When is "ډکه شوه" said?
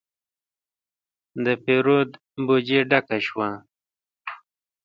2.89-3.49